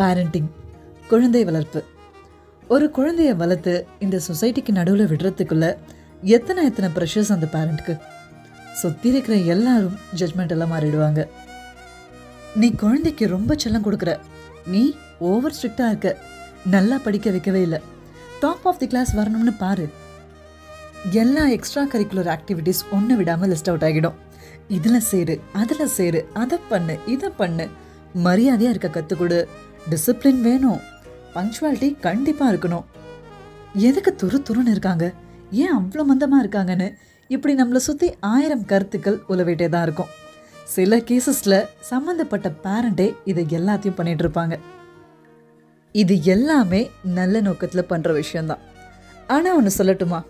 Parenting 0.00 0.50
குழந்தை 1.08 1.44
வளர்ப்பு. 1.44 1.84
ஒரு 2.68 2.90
குழந்தைய 2.96 3.32
வளர்த்து 3.42 3.86
இந்த 3.98 4.20
சொசைட்டிக்கு 4.28 4.70
நடுவில் 4.70 5.06
விடுறதுக்குள்ள 5.06 5.76
எத்தனை 6.22 6.64
எத்தனை 6.64 6.88
ப்ரெஷர்ஸ் 6.94 7.32
அந்த 7.32 7.46
பேரண்ட்க்கு 7.52 7.98
சுற்றி 8.72 9.08
இருக்கிற 9.08 9.36
எல்லாரும் 9.36 9.96
ஜட்மெண்ட் 10.16 10.48
எல்லாம் 10.48 10.72
மாறிடுவாங்க. 10.72 11.26
நீ 12.54 12.70
குழந்தைக்கு 12.70 13.26
ரொம்ப 13.26 13.56
செல்லம் 13.64 13.86
கொடுக்குற. 13.86 14.18
நீ 14.66 14.94
ஓவர் 15.18 15.54
ஸ்ட்ரிக்டாக 15.58 15.86
இருக்க. 15.86 16.16
நல்லா 16.64 16.98
படிக்க 16.98 17.30
வைக்கவே 17.30 17.60
இல்லை. 17.60 17.80
டாப் 18.40 18.66
ஆஃப் 18.66 18.78
தி 18.78 18.86
கிளாஸ் 18.86 19.16
வரணும்னு 19.16 19.54
பாரு. 19.58 19.88
எல்லா 21.10 21.46
எக்ஸ்ட்ரா 21.46 21.86
கரிக்குலர் 21.86 22.32
ஆக்டிவிட்டீஸ் 22.36 22.82
ஒன்று 22.92 23.16
விடாமல் 23.16 23.50
லிஸ்ட் 23.50 23.68
அவுட் 23.68 23.82
ஆகிடும். 23.82 24.18
இதில் 24.68 25.00
சேரு 25.00 25.40
அதில் 25.52 25.86
சேரு 25.86 26.28
அதை 26.32 26.58
பண்ணு 26.68 26.98
இதை 27.06 27.30
பண்ணு. 27.36 27.68
மரியாதையாக 28.12 28.78
இருக்க 28.78 28.88
கற்றுக்கொடு 28.88 29.46
டிசிப்ளின் 29.88 30.40
வேணும். 30.40 30.80
பங்க்சுவாலிட்டி 31.34 32.00
கண்டிப்பாக 32.00 32.52
இருக்கணும். 32.52 32.86
எதுக்கு 33.88 34.14
துரு 34.22 34.38
துருன்னு 34.48 34.68
இருக்காங்க? 34.68 35.12
ஏன் 35.50 35.74
அவ்வளோ 35.78 36.04
மந்தமாக 36.04 36.42
இருக்காங்கன்னு? 36.44 36.88
இப்படி 37.28 37.62
நம்மளை 37.62 37.76
சுற்றி 37.76 38.14
ஆயிரம் 38.20 38.64
கருத்துக்கள் 38.64 39.22
உலவிட்டே 39.28 39.68
தான் 39.68 39.82
இருக்கும். 39.82 40.08
சில 40.64 40.96
கேசஸில் 40.96 41.66
சம்மந்தப்பட்ட 41.80 42.52
பேரண்ட்டே 42.64 43.14
இதை 43.24 43.46
எல்லாத்தையும் 43.58 43.96
பண்ணிகிட்ருப்பாங்க 43.96 44.58
இது 45.94 46.24
எல்லாமே 46.24 46.90
நல்ல 47.02 47.40
நோக்கத்தில் 47.40 47.88
பண்ணுற 47.88 48.12
விஷயந்தான் 48.12 48.58
ஆனால் 49.26 49.56
ஒன்று 49.56 49.70
சொல்லட்டுமா? 49.78 50.20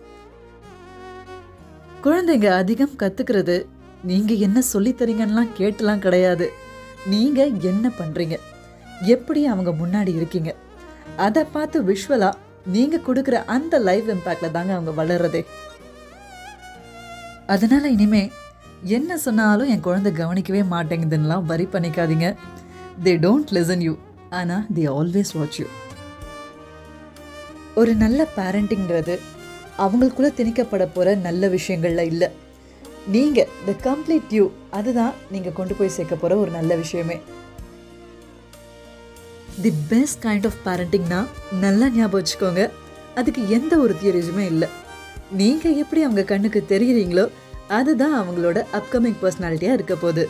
குழந்தைங்க 2.03 2.49
அதிகம் 2.55 2.97
கற்றுக்கிறது 2.99 3.67
நீங்கள் 4.03 4.37
என்ன 4.37 4.61
சொல்லித் 4.61 5.01
தரீங்கன்னுலாம் 5.01 5.55
கேட்டுலாம் 5.59 5.99
கிடையாது. 5.99 6.51
நீங்கள் 7.07 7.61
என்ன 7.61 7.91
பண்ணுறீங்க 7.99 8.39
எப்படி 9.15 9.47
அவங்க 9.47 9.71
முன்னாடி 9.83 10.13
இருக்கீங்க? 10.19 10.55
அதை 11.17 11.43
பார்த்து 11.45 11.83
விஷுவலாக 11.83 12.39
நீங்கள் 12.67 13.05
கொடுக்குற 13.07 13.37
அந்த 13.55 13.75
லைவ் 13.79 14.09
இம்பேக்டில் 14.11 14.55
தாங்க 14.57 14.73
அவங்க 14.77 14.93
வளர்றதே. 15.03 15.43
அதனால் 17.47 17.91
இனிமே 17.91 18.31
என்ன 18.97 19.17
சொன்னாலும் 19.19 19.69
என் 19.69 19.87
குழந்தை 19.87 20.13
கவனிக்கவே 20.13 20.63
மாட்டேங்குதுன்னெலாம் 20.75 21.49
வரி 21.53 21.69
பண்ணிக்காதீங்க. 21.73 22.29
தே 23.05 23.15
டோன்ட் 23.27 23.53
லிசன் 23.57 23.85
யூ 23.87 23.95
ஆனால் 24.41 24.67
தே 24.77 24.85
ஆல்வேஸ் 24.99 25.33
வாட்ச் 25.39 25.59
யூ 25.61 25.67
ஒரு 27.75 27.95
நல்ல 27.95 28.27
பேரண்டிங்கிறது 28.37 29.15
அவங்களுக்குள்ள 29.79 30.31
திணிக்கப்பட 30.39 30.85
போகிற 30.95 31.15
நல்ல 31.15 31.49
விஷயங்கள்ல 31.49 32.03
இல்லை. 32.13 32.29
நீங்கள் 33.15 33.51
த 33.67 33.75
கம்ப்ளீட் 33.89 34.33
யூ 34.37 34.51
அதுதான் 34.71 35.15
நீங்கள் 35.31 35.53
கொண்டு 35.53 35.75
போய் 35.75 35.95
சேர்க்க 35.97 36.15
போகிற 36.17 36.39
ஒரு 36.39 36.51
நல்ல 36.51 36.75
விஷயமே. 36.75 37.17
தி 39.63 39.73
பெஸ்ட் 39.89 40.25
கைண்ட் 40.25 40.47
ஆஃப் 40.47 40.61
பேரண்டிங்னா 40.65 41.27
நல்லா 41.61 41.89
ஞாபகம் 41.89 42.27
வச்சுக்கோங்க. 42.27 42.71
அதுக்கு 43.15 43.49
எந்த 43.49 43.77
ஒரு 43.77 43.97
தியரிஸுமே 44.03 44.47
இல்லை. 44.47 44.69
நீங்கள் 45.31 45.77
எப்படி 45.77 46.03
அவங்க 46.03 46.23
கண்ணுக்கு 46.23 46.65
தெரிகிறீங்களோ 46.69 47.31
அதுதான் 47.69 48.15
அவங்களோட 48.21 48.65
அப்கமிங் 48.73 49.19
பர்சனாலிட்டியாக 49.23 49.73
இருக்க 49.73 49.95
போகுது. 49.95 50.29